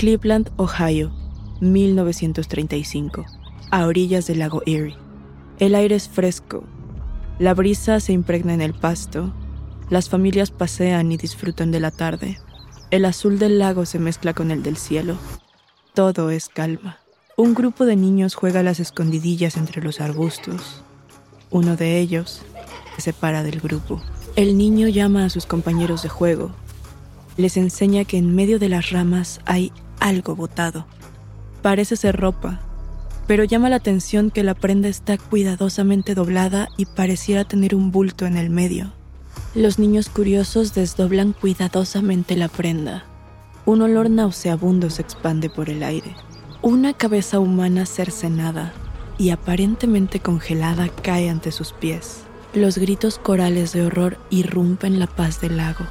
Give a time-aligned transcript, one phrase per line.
[0.00, 1.12] Cleveland, Ohio,
[1.60, 3.26] 1935,
[3.70, 4.96] a orillas del lago Erie.
[5.58, 6.64] El aire es fresco,
[7.38, 9.30] la brisa se impregna en el pasto,
[9.90, 12.38] las familias pasean y disfrutan de la tarde.
[12.90, 15.18] El azul del lago se mezcla con el del cielo.
[15.92, 16.96] Todo es calma.
[17.36, 20.82] Un grupo de niños juega a las escondidillas entre los arbustos.
[21.50, 22.40] Uno de ellos
[22.96, 24.00] se separa del grupo.
[24.34, 26.52] El niño llama a sus compañeros de juego.
[27.36, 30.86] Les enseña que en medio de las ramas hay algo botado.
[31.62, 32.60] Parece ser ropa,
[33.26, 38.26] pero llama la atención que la prenda está cuidadosamente doblada y pareciera tener un bulto
[38.26, 38.92] en el medio.
[39.54, 43.04] Los niños curiosos desdoblan cuidadosamente la prenda.
[43.66, 46.16] Un olor nauseabundo se expande por el aire.
[46.62, 48.72] Una cabeza humana cercenada
[49.16, 52.22] y aparentemente congelada cae ante sus pies.
[52.52, 55.84] Los gritos corales de horror irrumpen la paz del lago.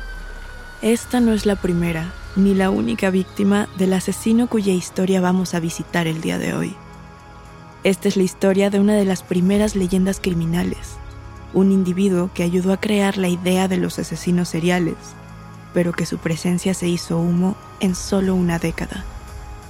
[0.81, 5.59] Esta no es la primera ni la única víctima del asesino cuya historia vamos a
[5.59, 6.75] visitar el día de hoy.
[7.83, 10.97] Esta es la historia de una de las primeras leyendas criminales,
[11.53, 14.95] un individuo que ayudó a crear la idea de los asesinos seriales,
[15.73, 19.05] pero que su presencia se hizo humo en solo una década.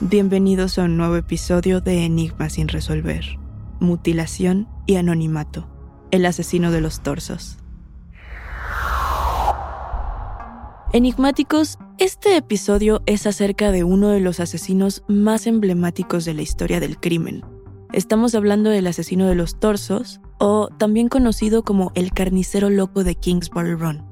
[0.02, 3.38] Bienvenidos a un nuevo episodio de Enigma sin resolver,
[3.80, 5.68] mutilación y anonimato,
[6.12, 7.58] el asesino de los torsos.
[10.92, 16.80] Enigmáticos, este episodio es acerca de uno de los asesinos más emblemáticos de la historia
[16.80, 17.44] del crimen.
[17.92, 23.16] Estamos hablando del asesino de los torsos, o también conocido como el carnicero loco de
[23.16, 24.06] Kingsbury Run.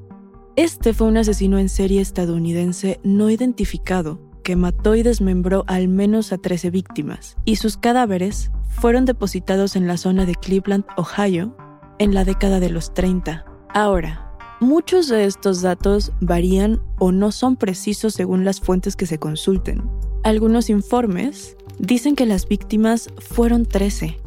[0.58, 6.34] Este fue un asesino en serie estadounidense no identificado que mató y desmembró al menos
[6.34, 11.56] a 13 víctimas, y sus cadáveres fueron depositados en la zona de Cleveland, Ohio,
[12.00, 13.46] en la década de los 30.
[13.74, 14.27] Ahora,
[14.60, 19.84] Muchos de estos datos varían o no son precisos según las fuentes que se consulten.
[20.24, 24.18] Algunos informes dicen que las víctimas fueron 13,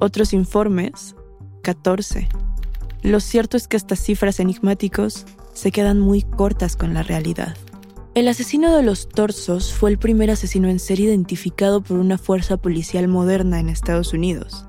[0.00, 1.14] otros informes
[1.62, 2.28] 14.
[3.02, 7.56] Lo cierto es que estas cifras enigmáticos se quedan muy cortas con la realidad.
[8.16, 12.56] El asesino de los torsos fue el primer asesino en ser identificado por una fuerza
[12.56, 14.66] policial moderna en Estados Unidos.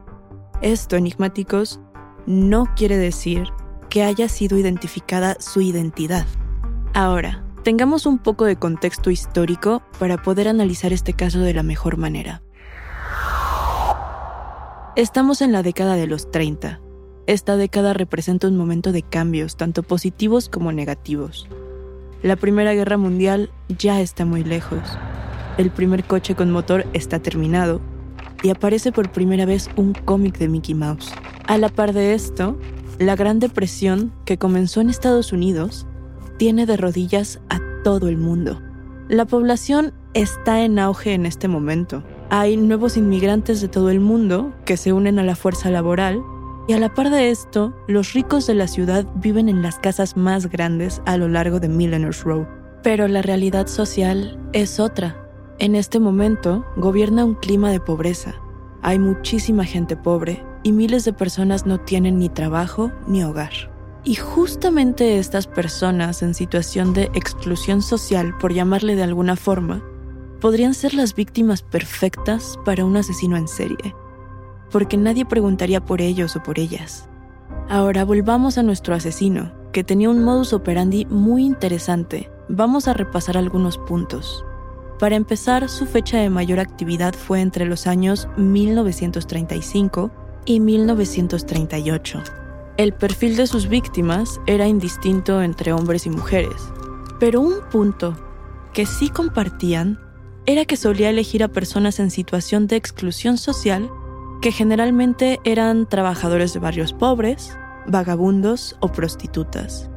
[0.62, 1.80] Esto, enigmáticos,
[2.28, 3.48] no quiere decir
[3.94, 6.26] que haya sido identificada su identidad.
[6.96, 11.98] Ahora, tengamos un poco de contexto histórico para poder analizar este caso de la mejor
[11.98, 12.42] manera.
[14.96, 16.82] Estamos en la década de los 30.
[17.28, 21.48] Esta década representa un momento de cambios, tanto positivos como negativos.
[22.24, 24.82] La Primera Guerra Mundial ya está muy lejos.
[25.60, 27.80] El primer coche con motor está terminado
[28.42, 31.14] y aparece por primera vez un cómic de Mickey Mouse.
[31.46, 32.58] A la par de esto,
[33.00, 35.88] la Gran Depresión, que comenzó en Estados Unidos,
[36.38, 38.62] tiene de rodillas a todo el mundo.
[39.10, 42.04] La población está en auge en este momento.
[42.30, 46.24] Hay nuevos inmigrantes de todo el mundo que se unen a la fuerza laboral
[46.68, 50.16] y a la par de esto, los ricos de la ciudad viven en las casas
[50.16, 52.48] más grandes a lo largo de Millennials Row.
[52.84, 55.18] Pero la realidad social es otra.
[55.60, 58.36] En este momento gobierna un clima de pobreza.
[58.82, 63.52] Hay muchísima gente pobre y miles de personas no tienen ni trabajo ni hogar.
[64.06, 69.82] Y justamente estas personas en situación de exclusión social, por llamarle de alguna forma,
[70.42, 73.96] podrían ser las víctimas perfectas para un asesino en serie,
[74.72, 77.08] porque nadie preguntaría por ellos o por ellas.
[77.70, 82.30] Ahora volvamos a nuestro asesino, que tenía un modus operandi muy interesante.
[82.50, 84.44] Vamos a repasar algunos puntos.
[85.00, 90.12] Para empezar, su fecha de mayor actividad fue entre los años 1935
[90.46, 92.22] y 1938.
[92.78, 96.56] El perfil de sus víctimas era indistinto entre hombres y mujeres,
[97.20, 98.16] pero un punto
[98.74, 100.00] que sí compartían
[100.46, 103.90] era que solía elegir a personas en situación de exclusión social
[104.42, 107.58] que generalmente eran trabajadores de barrios pobres,
[107.88, 109.90] vagabundos o prostitutas.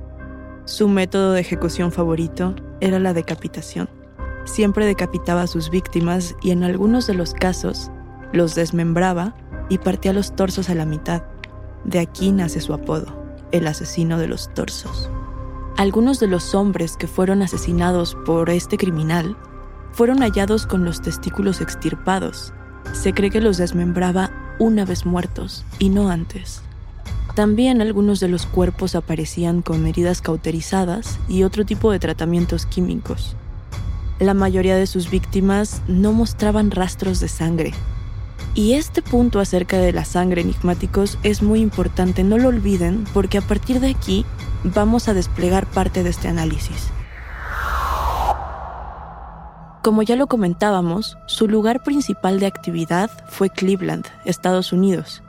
[0.66, 3.88] Su método de ejecución favorito era la decapitación.
[4.44, 7.90] Siempre decapitaba a sus víctimas y en algunos de los casos
[8.32, 9.34] los desmembraba
[9.68, 11.22] y partía los torsos a la mitad.
[11.84, 13.06] De aquí nace su apodo,
[13.52, 15.10] el asesino de los torsos.
[15.76, 19.36] Algunos de los hombres que fueron asesinados por este criminal
[19.92, 22.52] fueron hallados con los testículos extirpados.
[22.92, 26.62] Se cree que los desmembraba una vez muertos y no antes.
[27.34, 33.36] También algunos de los cuerpos aparecían con heridas cauterizadas y otro tipo de tratamientos químicos.
[34.18, 37.74] La mayoría de sus víctimas no mostraban rastros de sangre.
[38.54, 43.38] Y este punto acerca de la sangre enigmáticos es muy importante, no lo olviden, porque
[43.38, 44.24] a partir de aquí
[44.64, 46.90] vamos a desplegar parte de este análisis.
[49.82, 55.22] Como ya lo comentábamos, su lugar principal de actividad fue Cleveland, Estados Unidos.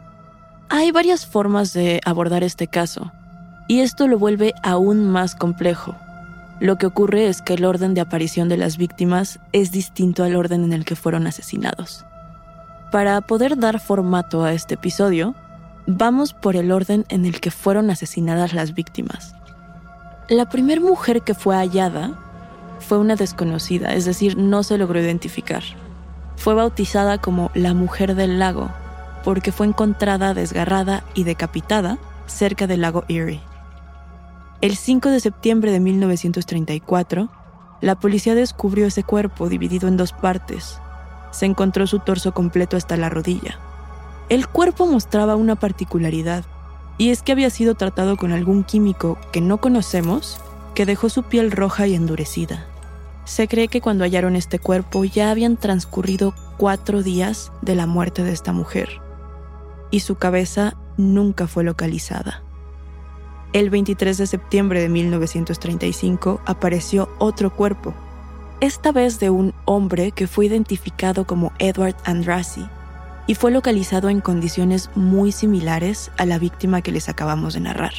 [0.69, 3.11] Hay varias formas de abordar este caso,
[3.67, 5.95] y esto lo vuelve aún más complejo.
[6.59, 10.35] Lo que ocurre es que el orden de aparición de las víctimas es distinto al
[10.35, 12.03] orden en el que fueron asesinados.
[12.91, 15.35] Para poder dar formato a este episodio,
[15.85, 19.35] vamos por el orden en el que fueron asesinadas las víctimas.
[20.29, 22.17] La primera mujer que fue hallada
[22.79, 25.63] fue una desconocida, es decir, no se logró identificar.
[26.35, 28.69] Fue bautizada como la Mujer del Lago
[29.27, 31.97] porque fue encontrada desgarrada y decapitada
[32.27, 33.41] cerca del lago Erie.
[34.61, 37.27] El 5 de septiembre de 1934,
[37.81, 40.79] la policía descubrió ese cuerpo dividido en dos partes.
[41.37, 43.59] Se encontró su torso completo hasta la rodilla.
[44.27, 46.43] El cuerpo mostraba una particularidad,
[46.97, 50.41] y es que había sido tratado con algún químico que no conocemos
[50.73, 52.65] que dejó su piel roja y endurecida.
[53.25, 58.23] Se cree que cuando hallaron este cuerpo ya habían transcurrido cuatro días de la muerte
[58.23, 58.89] de esta mujer,
[59.91, 62.41] y su cabeza nunca fue localizada.
[63.53, 67.93] El 23 de septiembre de 1935 apareció otro cuerpo,
[68.59, 72.67] esta vez de un hombre que fue identificado como Edward Andrassy
[73.27, 77.93] y fue localizado en condiciones muy similares a la víctima que les acabamos de narrar.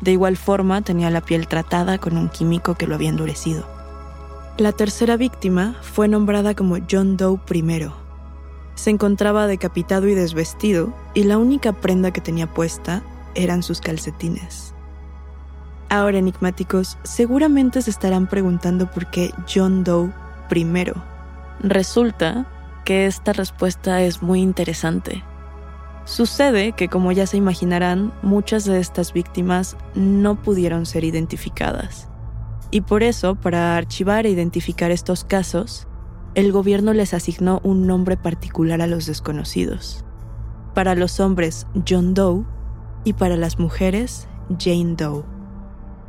[0.00, 3.66] De igual forma, tenía la piel tratada con un químico que lo había endurecido.
[4.56, 7.90] La tercera víctima fue nombrada como John Doe I.
[8.76, 13.02] Se encontraba decapitado y desvestido, y la única prenda que tenía puesta
[13.34, 14.75] eran sus calcetines.
[15.88, 20.12] Ahora, enigmáticos, seguramente se estarán preguntando por qué John Doe
[20.48, 20.94] primero.
[21.60, 22.46] Resulta
[22.84, 25.22] que esta respuesta es muy interesante.
[26.04, 32.08] Sucede que, como ya se imaginarán, muchas de estas víctimas no pudieron ser identificadas.
[32.70, 35.88] Y por eso, para archivar e identificar estos casos,
[36.34, 40.04] el gobierno les asignó un nombre particular a los desconocidos.
[40.74, 42.44] Para los hombres, John Doe,
[43.04, 44.28] y para las mujeres,
[44.58, 45.35] Jane Doe.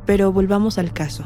[0.08, 1.24] Pero volvamos al caso.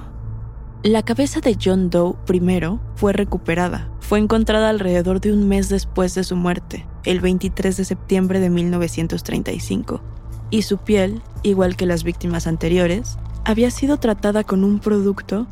[0.82, 3.92] La cabeza de John Doe primero fue recuperada.
[4.00, 8.50] Fue encontrada alrededor de un mes después de su muerte, el 23 de septiembre de
[8.50, 10.02] 1935,
[10.50, 15.46] y su piel, igual que las víctimas anteriores, había sido tratada con un producto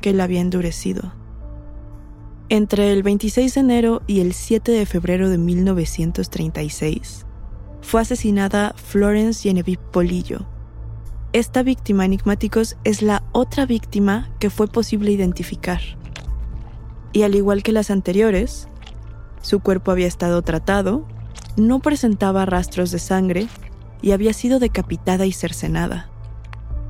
[0.00, 1.12] que la había endurecido.
[2.50, 7.26] Entre el 26 de enero y el 7 de febrero de 1936,
[7.80, 10.46] fue asesinada Florence Genevieve Polillo,
[11.38, 15.82] esta víctima enigmáticos es la otra víctima que fue posible identificar.
[17.12, 18.68] Y al igual que las anteriores,
[19.42, 21.06] Su cuerpo había estado tratado,
[21.56, 23.48] no presentaba rastros de sangre
[24.02, 26.08] y había sido decapitada y cercenada.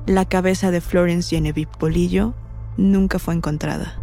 [0.07, 2.35] La cabeza de Florence Genevieve Polillo
[2.79, 3.99] nunca fue encontrada.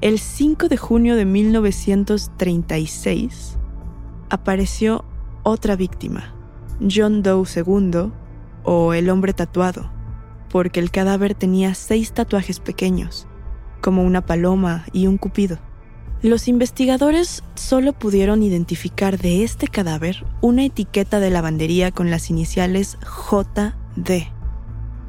[0.00, 3.56] El 5 de junio de 1936
[4.30, 5.04] apareció
[5.42, 6.34] otra víctima,
[6.80, 8.10] John Doe II
[8.66, 9.90] o el hombre tatuado,
[10.50, 13.26] porque el cadáver tenía seis tatuajes pequeños,
[13.80, 15.58] como una paloma y un cupido.
[16.22, 22.98] Los investigadores solo pudieron identificar de este cadáver una etiqueta de lavandería con las iniciales
[23.30, 24.32] JD.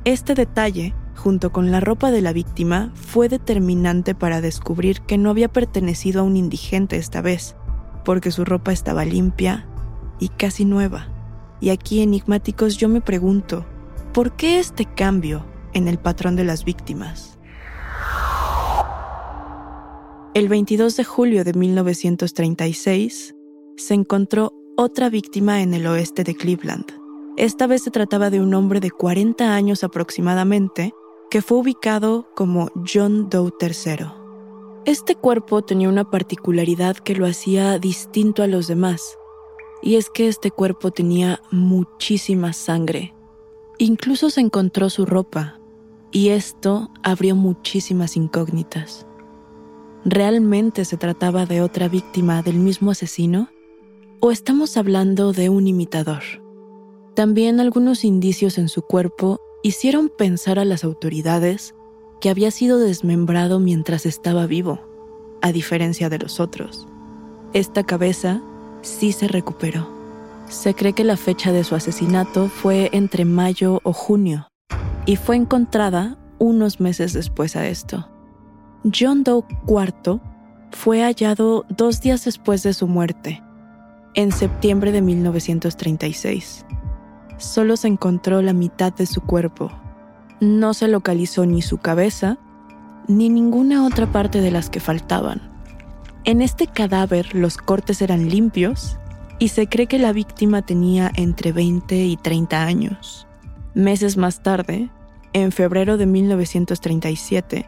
[0.05, 5.31] Este detalle, junto con la ropa de la víctima, fue determinante para descubrir que no
[5.31, 7.55] había pertenecido a un indigente esta vez,
[8.05, 9.65] porque su ropa estaba limpia
[10.19, 11.16] y casi nueva.
[11.59, 13.65] Y aquí, enigmáticos, yo me pregunto,
[14.13, 17.37] ¿por qué este cambio en el patrón de las víctimas?
[20.33, 23.35] El 22 de julio de 1936
[23.75, 26.85] se encontró otra víctima en el oeste de Cleveland.
[27.37, 30.93] Esta vez se trataba de un hombre de 40 años aproximadamente
[31.31, 34.07] que fue ubicado como John Doe III.
[34.85, 39.17] Este cuerpo tenía una particularidad que lo hacía distinto a los demás,
[39.81, 43.13] y es que este cuerpo tenía muchísima sangre.
[43.77, 45.59] Incluso se encontró su ropa,
[46.11, 49.05] y esto abrió muchísimas incógnitas.
[50.05, 53.49] ¿Realmente se trataba de otra víctima del mismo asesino?
[54.19, 56.23] ¿O estamos hablando de un imitador?
[57.13, 61.75] También algunos indicios en su cuerpo hicieron pensar a las autoridades
[62.21, 64.79] que había sido desmembrado mientras estaba vivo,
[65.41, 66.87] a diferencia de los otros.
[67.53, 68.41] Esta cabeza
[68.87, 69.87] sí se recuperó.
[70.47, 74.47] Se cree que la fecha de su asesinato fue entre mayo o junio
[75.05, 78.09] y fue encontrada unos meses después a esto.
[78.97, 80.21] John Doe IV
[80.71, 83.43] fue hallado dos días después de su muerte,
[84.13, 86.65] en septiembre de 1936.
[87.37, 89.71] Solo se encontró la mitad de su cuerpo.
[90.39, 92.37] No se localizó ni su cabeza,
[93.07, 95.56] ni ninguna otra parte de las que faltaban.
[96.27, 98.97] En este cadáver los cortes eran limpios
[99.39, 103.25] y se cree que la víctima tenía entre 20 y 30 años.
[103.73, 104.89] Meses más tarde,
[105.31, 107.65] en febrero de 1937,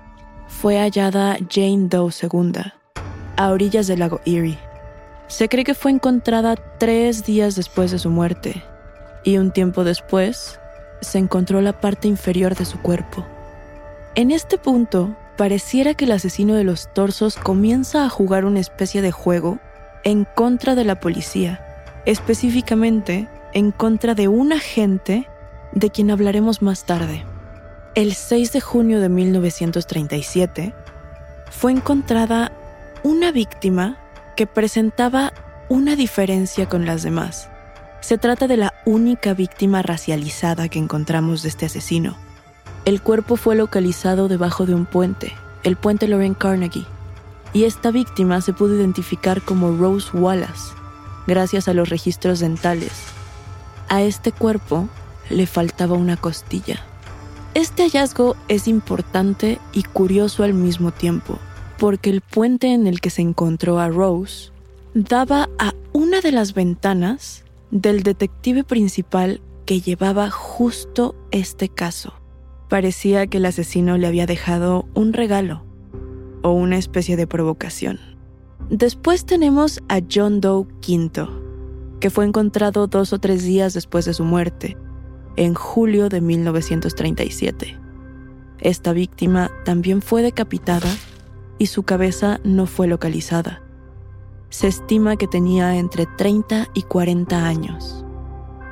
[0.49, 2.51] fue hallada Jane Doe II,
[3.37, 4.59] a orillas del lago Erie.
[5.27, 8.61] Se cree que fue encontrada tres días después de su muerte,
[9.23, 10.59] y un tiempo después
[10.99, 13.25] se encontró la parte inferior de su cuerpo.
[14.15, 19.01] En este punto, pareciera que el asesino de los torsos comienza a jugar una especie
[19.01, 19.57] de juego
[20.03, 21.65] en contra de la policía,
[22.05, 25.29] específicamente en contra de un agente
[25.71, 27.23] de quien hablaremos más tarde.
[27.95, 30.73] El 6 de junio de 1937
[31.49, 32.51] fue encontrada
[33.03, 33.97] una víctima
[34.35, 35.31] que presentaba
[35.69, 37.49] una diferencia con las demás.
[38.01, 42.17] Se trata de la única víctima racializada que encontramos de este asesino.
[42.89, 46.87] El cuerpo fue localizado debajo de un puente, el puente Lorraine Carnegie,
[47.53, 50.73] y esta víctima se pudo identificar como Rose Wallace,
[51.27, 52.91] gracias a los registros dentales.
[53.89, 54.89] A este cuerpo
[55.29, 56.79] le faltaba una costilla.
[57.53, 61.37] Este hallazgo es importante y curioso al mismo tiempo,
[61.77, 64.49] porque el puente en el que se encontró a Rose
[64.95, 72.18] daba a una de las ventanas del detective principal que llevaba justo este caso.
[72.69, 75.63] Parecía que el asesino le había dejado un regalo
[76.43, 77.99] o una especie de provocación.
[78.69, 81.27] Después tenemos a John Doe V,
[81.99, 84.77] que fue encontrado dos o tres días después de su muerte
[85.35, 87.79] en julio de 1937.
[88.59, 90.89] Esta víctima también fue decapitada
[91.57, 93.63] y su cabeza no fue localizada.
[94.49, 98.05] Se estima que tenía entre 30 y 40 años.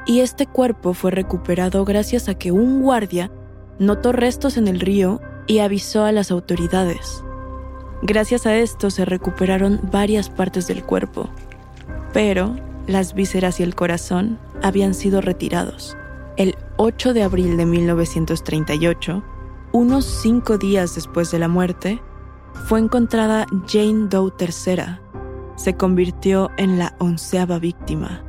[0.05, 3.31] Y este cuerpo fue recuperado gracias a que un guardia
[3.79, 7.23] notó restos en el río y avisó a las autoridades.
[8.01, 11.29] Gracias a esto se recuperaron varias partes del cuerpo,
[12.13, 12.55] pero
[12.85, 15.97] las vísceras y el corazón habían sido retirados.
[16.37, 19.23] El 8 de abril de 1938,
[19.71, 21.99] unos cinco días después de la muerte,
[22.67, 24.99] fue encontrada Jane Doe III.
[25.55, 28.23] Se convirtió en la onceava víctima.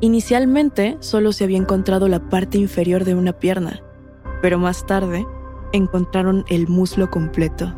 [0.00, 3.82] Inicialmente solo se había encontrado la parte inferior de una pierna,
[4.40, 5.26] pero más tarde
[5.72, 7.74] encontraron el muslo completo.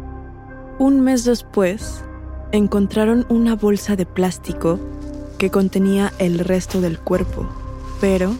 [0.78, 2.04] Un mes después,
[2.52, 4.78] encontraron una bolsa de plástico
[5.38, 7.46] que contenía el resto del cuerpo,
[8.00, 8.34] pero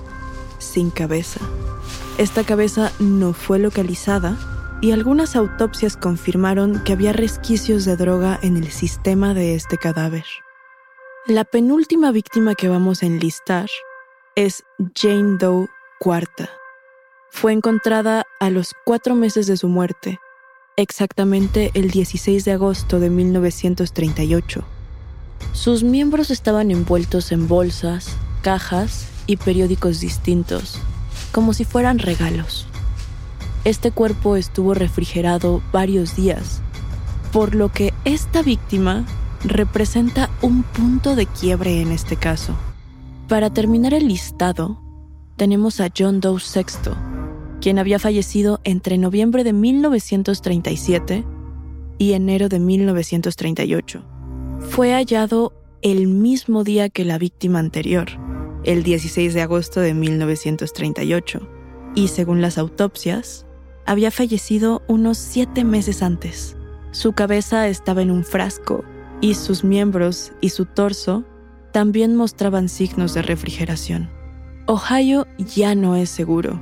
[0.59, 1.41] sin cabeza.
[2.19, 4.37] Esta cabeza no fue localizada
[4.83, 10.25] y algunas autopsias confirmaron que había resquicios de droga en el sistema de este cadáver.
[11.27, 13.69] La penúltima víctima que vamos a enlistar
[14.37, 16.60] es Jane Doe Cuarta.
[17.31, 20.19] Fue encontrada a los cuatro meses de su muerte,
[20.77, 24.63] exactamente el 16 de agosto de 1938.
[25.53, 30.79] Sus miembros estaban envueltos en bolsas, cajas y periódicos distintos,
[31.33, 32.67] como si fueran regalos.
[33.65, 36.61] Este cuerpo estuvo refrigerado varios días,
[37.33, 39.07] por lo que esta víctima
[39.45, 42.55] representa un punto de quiebre en este caso.
[43.29, 44.81] Para terminar el listado,
[45.37, 46.91] tenemos a John Doe VI,
[47.61, 51.25] quien había fallecido entre noviembre de 1937
[51.99, 54.03] y enero de 1938.
[54.61, 55.53] Fue hallado
[55.83, 58.09] el mismo día que la víctima anterior,
[58.65, 61.49] el 16 de agosto de 1938,
[61.95, 63.47] y según las autopsias,
[63.87, 66.57] había fallecido unos siete meses antes.
[66.93, 68.85] Su cabeza estaba en un frasco
[69.21, 71.25] y sus miembros y su torso
[71.73, 74.11] también mostraban signos de refrigeración.
[74.67, 76.61] Ohio ya no es seguro.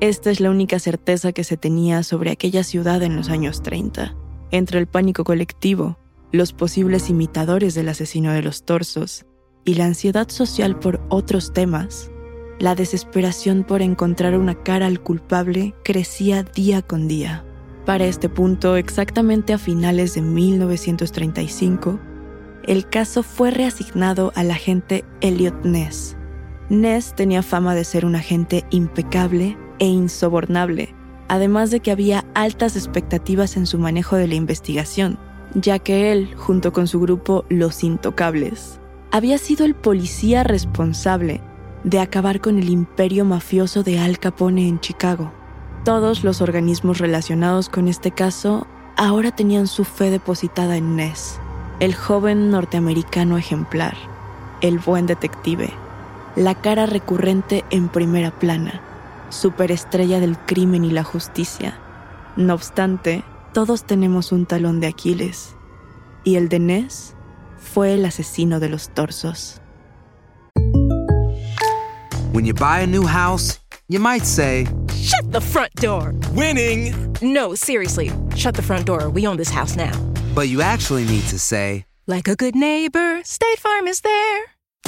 [0.00, 4.14] Esta es la única certeza que se tenía sobre aquella ciudad en los años 30.
[4.52, 5.98] Entre el pánico colectivo,
[6.30, 9.26] los posibles imitadores del asesino de los torsos
[9.64, 12.12] y la ansiedad social por otros temas,
[12.60, 17.44] la desesperación por encontrar una cara al culpable crecía día con día.
[17.84, 21.98] Para este punto, exactamente a finales de 1935,
[22.64, 26.16] el caso fue reasignado al agente Elliot Ness.
[26.68, 30.94] Ness tenía fama de ser un agente impecable e insobornable,
[31.28, 35.18] además de que había altas expectativas en su manejo de la investigación,
[35.54, 38.80] ya que él, junto con su grupo Los Intocables,
[39.10, 41.40] había sido el policía responsable
[41.84, 45.32] de acabar con el imperio mafioso de Al Capone en Chicago.
[45.84, 48.66] Todos los organismos relacionados con este caso
[48.96, 51.38] ahora tenían su fe depositada en Ness,
[51.80, 53.94] el joven norteamericano ejemplar,
[54.60, 55.70] el buen detective,
[56.36, 58.82] la cara recurrente en primera plana,
[59.30, 61.78] superestrella del crimen y la justicia.
[62.36, 65.54] No obstante, todos tenemos un talón de Aquiles,
[66.24, 67.14] y el de Ness
[67.58, 69.60] fue el asesino de los torsos.
[72.32, 76.14] When you buy a new house, you might say, Shut the front door!
[76.34, 76.94] Winning!
[77.22, 79.08] No, seriously, shut the front door.
[79.10, 79.92] We own this house now.
[80.34, 84.57] but you actually need to say, Like a good neighbor, State Farm is there.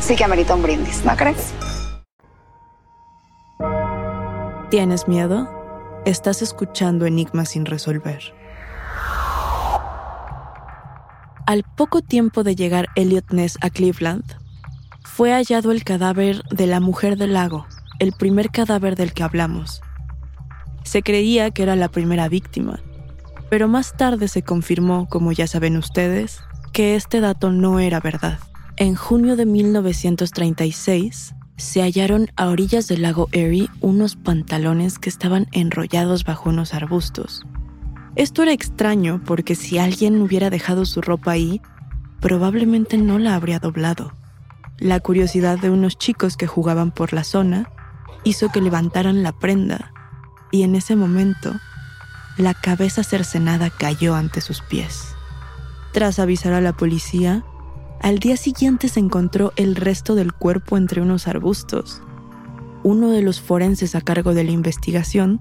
[0.00, 1.52] sí que amerita un brindis, ¿no crees?
[4.70, 5.48] ¿Tienes miedo?
[6.04, 8.34] Estás escuchando Enigmas sin resolver.
[11.46, 14.24] Al poco tiempo de llegar Elliot Ness a Cleveland,
[15.04, 17.66] fue hallado el cadáver de la mujer del lago,
[17.98, 19.80] el primer cadáver del que hablamos.
[20.84, 22.80] Se creía que era la primera víctima,
[23.48, 26.40] pero más tarde se confirmó, como ya saben ustedes,
[26.72, 28.38] que este dato no era verdad.
[28.80, 35.48] En junio de 1936, se hallaron a orillas del lago Erie unos pantalones que estaban
[35.50, 37.42] enrollados bajo unos arbustos.
[38.14, 41.60] Esto era extraño porque si alguien hubiera dejado su ropa ahí,
[42.20, 44.12] probablemente no la habría doblado.
[44.78, 47.68] La curiosidad de unos chicos que jugaban por la zona
[48.22, 49.92] hizo que levantaran la prenda
[50.52, 51.52] y en ese momento
[52.36, 55.16] la cabeza cercenada cayó ante sus pies.
[55.92, 57.42] Tras avisar a la policía,
[58.00, 62.02] al día siguiente se encontró el resto del cuerpo entre unos arbustos.
[62.84, 65.40] Uno de los forenses a cargo de la investigación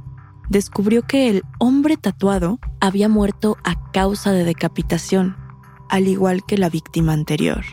[0.50, 5.36] descubrió que el hombre tatuado había muerto a causa de decapitación,
[5.90, 7.64] al igual que la víctima anterior.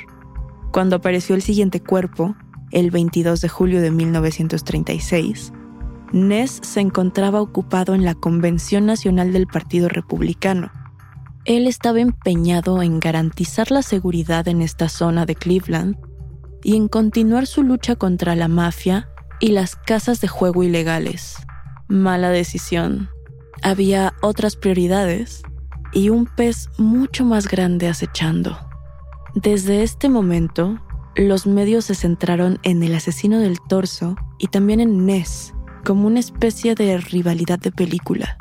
[0.73, 2.35] Cuando apareció el siguiente cuerpo,
[2.71, 5.53] el 22 de julio de 1936,
[6.13, 10.71] Ness se encontraba ocupado en la Convención Nacional del Partido Republicano.
[11.45, 15.97] Él estaba empeñado en garantizar la seguridad en esta zona de Cleveland
[16.63, 21.37] y en continuar su lucha contra la mafia y las casas de juego ilegales.
[21.87, 23.11] Mala decisión.
[23.63, 25.43] Había otras prioridades
[25.93, 28.57] y un pez mucho más grande acechando.
[29.35, 30.81] Desde este momento,
[31.15, 35.53] los medios se centraron en el asesino del torso y también en Ness,
[35.85, 38.39] como una especie de rivalidad de película.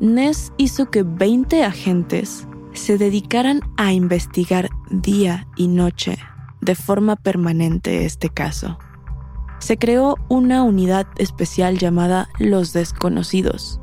[0.00, 6.18] Ness hizo que 20 agentes se dedicaran a investigar día y noche
[6.60, 8.78] de forma permanente este caso.
[9.58, 13.80] Se creó una unidad especial llamada Los Desconocidos.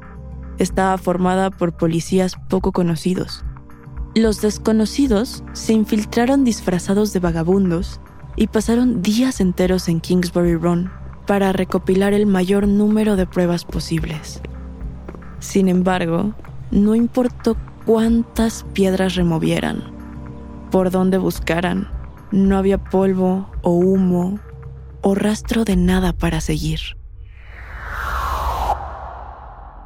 [0.59, 3.43] Estaba formada por policías poco conocidos.
[4.13, 7.99] Los desconocidos se infiltraron disfrazados de vagabundos
[8.35, 10.91] y pasaron días enteros en Kingsbury Run
[11.25, 14.41] para recopilar el mayor número de pruebas posibles.
[15.43, 16.33] Sin embargo,
[16.71, 19.83] no importó cuántas piedras removieran,
[20.71, 21.89] por dónde buscaran,
[22.31, 24.39] no había polvo o humo
[25.01, 26.79] o rastro de nada para seguir.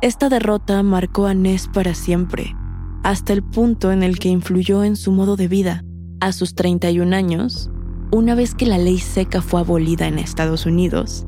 [0.04, 2.56] Esta derrota marcó a Ness para siempre,
[3.04, 5.84] hasta el punto en el que influyó en su modo de vida.
[6.20, 7.72] A sus 31 años,
[8.12, 11.26] una vez que la ley seca fue abolida en Estados Unidos,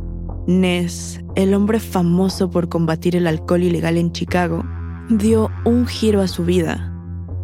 [0.50, 4.64] Ness, el hombre famoso por combatir el alcohol ilegal en Chicago,
[5.08, 6.92] dio un giro a su vida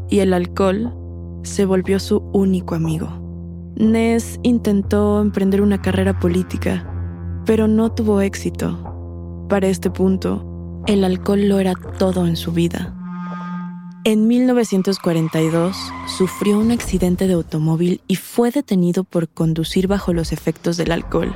[0.10, 0.92] y el alcohol
[1.44, 3.08] se volvió su único amigo.
[3.76, 6.84] Ness intentó emprender una carrera política,
[7.46, 9.46] pero no tuvo éxito.
[9.50, 12.92] Para este punto, el alcohol lo era todo en su vida.
[14.04, 20.76] En 1942 sufrió un accidente de automóvil y fue detenido por conducir bajo los efectos
[20.76, 21.36] del alcohol.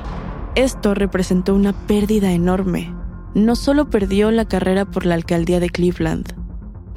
[0.54, 2.94] Esto representó una pérdida enorme.
[3.34, 6.34] No solo perdió la carrera por la alcaldía de Cleveland,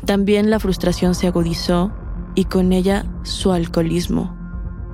[0.06, 1.94] también la frustración se agudizó
[2.36, 4.36] y con ella su alcoholismo.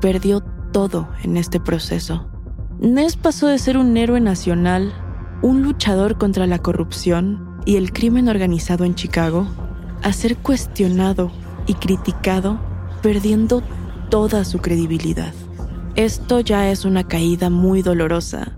[0.02, 0.42] Perdió
[0.72, 2.28] todo en este proceso.
[2.80, 4.94] Ness pasó de ser un héroe nacional,
[5.42, 9.48] un luchador contra la corrupción y el crimen organizado en Chicago,
[10.04, 11.32] a ser cuestionado
[11.66, 12.60] y criticado,
[13.02, 13.64] perdiendo
[14.10, 15.34] toda su credibilidad.
[16.00, 18.54] Esto ya es una caída muy dolorosa,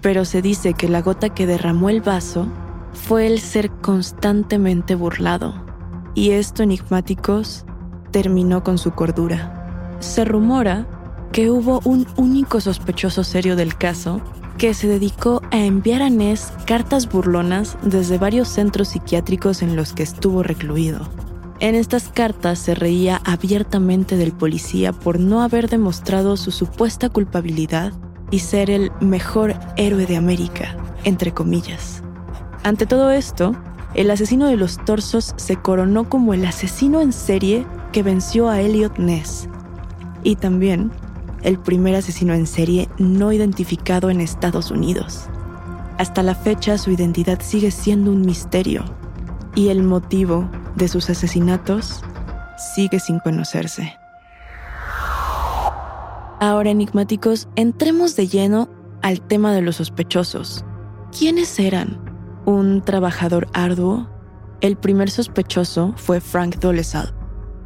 [0.00, 2.46] pero se dice que la gota que derramó el vaso
[2.92, 5.60] fue el ser constantemente burlado.
[6.14, 7.64] Y esto, enigmáticos,
[8.12, 9.96] terminó con su cordura.
[9.98, 10.86] Se rumora
[11.32, 14.20] que hubo un único sospechoso serio del caso
[14.56, 19.94] que se dedicó a enviar a Ness cartas burlonas desde varios centros psiquiátricos en los
[19.94, 21.00] que estuvo recluido.
[21.64, 27.94] En estas cartas se reía abiertamente del policía por no haber demostrado su supuesta culpabilidad
[28.30, 32.02] y ser el mejor héroe de América, entre comillas.
[32.64, 33.56] Ante todo esto,
[33.94, 38.60] el asesino de los torsos se coronó como el asesino en serie que venció a
[38.60, 39.48] Elliot Ness
[40.22, 40.90] y también
[41.44, 45.30] el primer asesino en serie no identificado en Estados Unidos.
[45.96, 48.84] Hasta la fecha su identidad sigue siendo un misterio
[49.54, 52.02] y el motivo de sus asesinatos
[52.74, 53.96] sigue sin conocerse.
[56.40, 58.68] Ahora, enigmáticos, entremos de lleno
[59.02, 60.64] al tema de los sospechosos.
[61.16, 62.00] ¿Quiénes eran?
[62.44, 64.08] ¿Un trabajador arduo?
[64.60, 67.14] El primer sospechoso fue Frank Dolezal,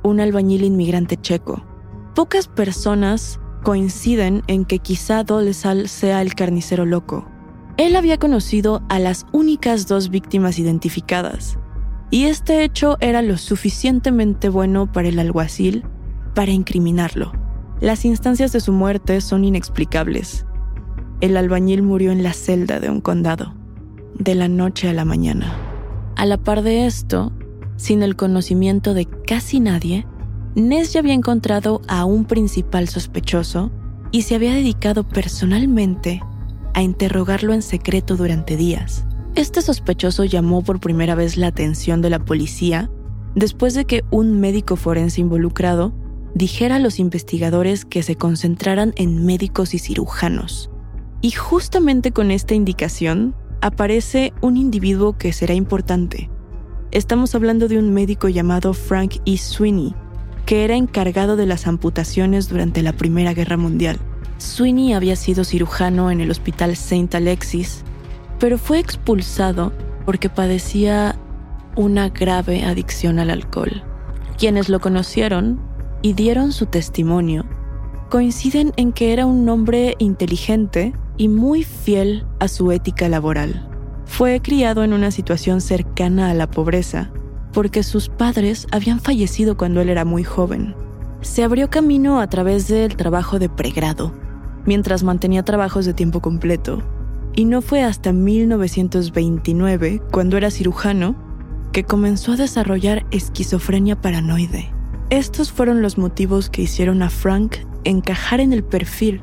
[0.03, 1.65] un albañil inmigrante checo.
[2.15, 7.27] Pocas personas coinciden en que quizá Dolezal sea el carnicero loco.
[7.77, 11.59] Él había conocido a las únicas dos víctimas identificadas,
[12.11, 15.85] y este hecho era lo suficientemente bueno para el alguacil
[16.35, 17.33] para incriminarlo.
[17.81, 20.47] Las instancias de su muerte son inexplicables.
[21.21, 23.55] El albañil murió en la celda de un condado,
[24.19, 25.57] de la noche a la mañana.
[26.17, 27.33] A la par de esto,
[27.77, 30.07] sin el conocimiento de casi nadie,
[30.55, 33.71] Ness ya había encontrado a un principal sospechoso
[34.11, 36.21] y se había dedicado personalmente
[36.75, 39.05] a interrogarlo en secreto durante días.
[39.39, 42.91] Este sospechoso llamó por primera vez la atención de la policía
[43.37, 45.93] después de que un médico forense involucrado
[46.35, 50.73] dijera a los investigadores que se concentraran en médicos y cirujanos.
[51.21, 56.29] Y justamente con esta indicación aparece un individuo que será importante.
[56.91, 59.39] Estamos hablando de un médico llamado Frank E.
[59.39, 59.95] Sweeney,
[60.47, 64.01] que era encargado de las amputaciones durante la Primera Guerra Mundial.
[64.39, 67.17] Sweeney había sido cirujano en el Hospital St.
[67.17, 67.85] Alexis
[68.39, 69.73] pero fue expulsado
[70.05, 71.17] porque padecía
[71.77, 73.83] una grave adicción al alcohol.
[74.39, 75.61] Quienes lo conocieron
[76.03, 77.45] y dieron su testimonio
[78.09, 83.69] coinciden en que era un hombre inteligente y muy fiel a su ética laboral.
[84.07, 87.11] Fue criado en una situación cercana a la pobreza,
[87.53, 90.75] porque sus padres habían fallecido cuando él era muy joven.
[91.21, 94.13] Se abrió camino a través del trabajo de pregrado,
[94.65, 96.83] mientras mantenía trabajos de tiempo completo,
[97.39, 101.15] y no fue hasta 1929, cuando era cirujano,
[101.71, 104.73] que comenzó a desarrollar esquizofrenia paranoide.
[105.11, 109.21] Estos fueron los motivos que hicieron a Frank encajar en el perfil,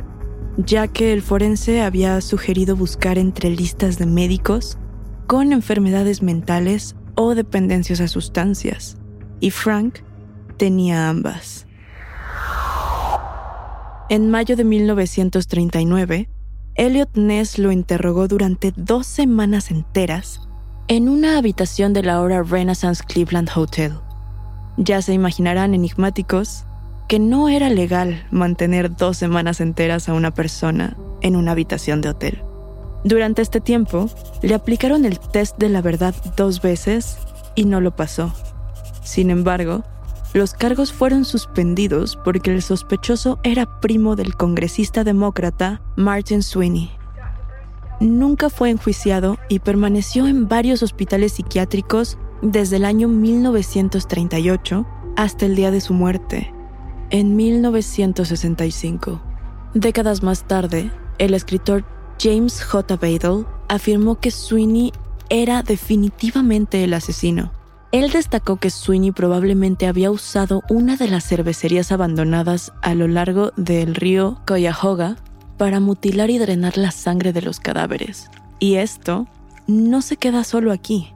[0.56, 4.78] ya que el forense había sugerido buscar entre listas de médicos
[5.28, 8.96] con enfermedades mentales o dependencias a sustancias,
[9.42, 10.00] y Frank
[10.56, 11.68] tenía ambas.
[14.08, 16.30] En mayo de 1939,
[16.78, 20.42] Elliot Ness lo interrogó durante dos semanas enteras
[20.90, 23.94] en una habitación de la ahora Renaissance Cleveland Hotel.
[24.76, 26.66] Ya se imaginarán enigmáticos
[27.08, 32.10] que no era legal mantener dos semanas enteras a una persona en una habitación de
[32.10, 32.42] hotel.
[33.06, 34.10] Durante este tiempo,
[34.42, 37.20] le aplicaron el test de la verdad dos veces
[37.56, 38.34] y no lo pasó.
[39.02, 39.86] Sin embargo,
[40.36, 46.92] los cargos fueron suspendidos porque el sospechoso era primo del congresista demócrata Martin Sweeney.
[48.02, 55.56] Nunca fue enjuiciado y permaneció en varios hospitales psiquiátricos desde el año 1938 hasta el
[55.56, 56.54] día de su muerte,
[57.12, 59.22] en 1965.
[59.74, 61.86] Décadas más tarde, el escritor
[62.20, 62.98] James J.
[62.98, 64.92] Badle afirmó que Sweeney
[65.30, 67.55] era definitivamente el asesino.
[67.96, 73.54] Él destacó que Sweeney probablemente había usado una de las cervecerías abandonadas a lo largo
[73.56, 75.16] del río Cuyahoga
[75.56, 78.30] para mutilar y drenar la sangre de los cadáveres.
[78.60, 79.28] Y esto
[79.66, 81.14] no se queda solo aquí.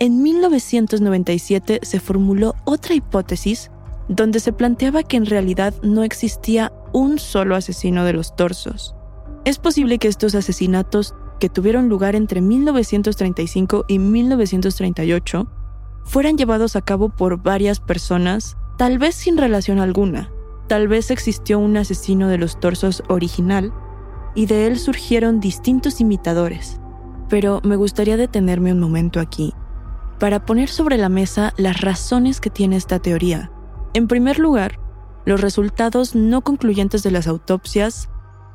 [0.00, 3.70] En 1997 se formuló otra hipótesis
[4.08, 8.92] donde se planteaba que en realidad no existía un solo asesino de los torsos.
[9.44, 15.48] Es posible que estos asesinatos que tuvieron lugar entre 1935 y 1938
[16.08, 20.30] fueran llevados a cabo por varias personas, tal vez sin relación alguna.
[20.66, 23.72] Tal vez existió un asesino de los torsos original
[24.34, 26.80] y de él surgieron distintos imitadores.
[27.28, 29.52] Pero me gustaría detenerme un momento aquí
[30.18, 33.52] para poner sobre la mesa las razones que tiene esta teoría.
[33.94, 34.80] En primer lugar,
[35.26, 38.08] los resultados no concluyentes de las autopsias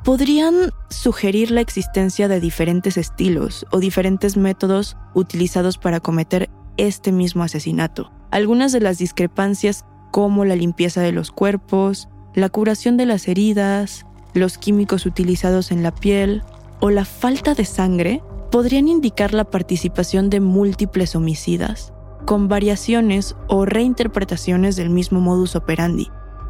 [0.03, 7.43] podrían sugerir la existencia de diferentes estilos o diferentes métodos utilizados para cometer este mismo
[7.43, 8.11] asesinato.
[8.31, 14.05] Algunas de las discrepancias como la limpieza de los cuerpos, la curación de las heridas,
[14.33, 16.43] los químicos utilizados en la piel
[16.79, 21.93] o la falta de sangre podrían indicar la participación de múltiples homicidas,
[22.25, 26.09] con variaciones o reinterpretaciones del mismo modus operandi.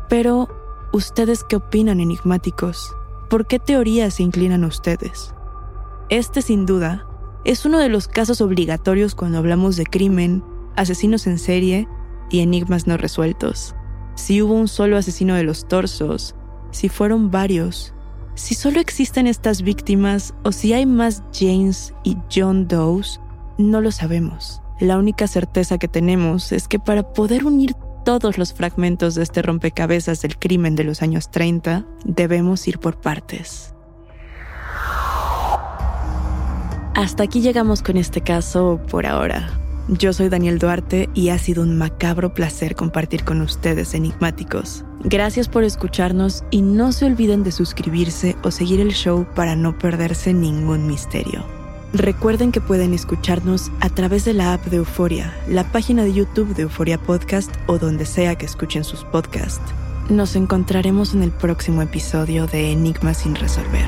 [0.09, 0.49] Pero,
[0.91, 2.93] ¿ustedes qué opinan, enigmáticos?
[3.29, 5.33] ¿Por qué teorías se inclinan ustedes?
[6.09, 7.07] Este, sin duda,
[7.45, 10.43] es uno de los casos obligatorios cuando hablamos de crimen,
[10.75, 11.87] asesinos en serie
[12.29, 13.75] y enigmas no resueltos.
[14.15, 16.35] Si hubo un solo asesino de los torsos,
[16.71, 17.93] si fueron varios,
[18.35, 23.19] si solo existen estas víctimas o si hay más James y John Doe's,
[23.57, 24.61] no lo sabemos.
[24.79, 27.75] La única certeza que tenemos es que para poder unir
[28.05, 32.99] todos los fragmentos de este rompecabezas del crimen de los años 30, debemos ir por
[32.99, 33.72] partes.
[36.95, 39.49] Hasta aquí llegamos con este caso por ahora.
[39.87, 44.85] Yo soy Daniel Duarte y ha sido un macabro placer compartir con ustedes enigmáticos.
[45.03, 49.77] Gracias por escucharnos y no se olviden de suscribirse o seguir el show para no
[49.77, 51.43] perderse ningún misterio.
[51.93, 56.55] Recuerden que pueden escucharnos a través de la app de Euforia, la página de YouTube
[56.55, 59.61] de Euforia Podcast o donde sea que escuchen sus podcasts.
[60.09, 63.87] Nos encontraremos en el próximo episodio de Enigmas sin resolver.